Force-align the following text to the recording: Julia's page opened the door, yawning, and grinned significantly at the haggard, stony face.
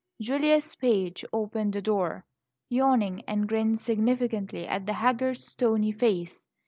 Julia's 0.19 0.73
page 0.75 1.23
opened 1.31 1.73
the 1.73 1.81
door, 1.83 2.25
yawning, 2.69 3.21
and 3.27 3.47
grinned 3.47 3.79
significantly 3.81 4.65
at 4.67 4.87
the 4.87 4.93
haggard, 4.93 5.39
stony 5.39 5.91
face. 5.91 6.39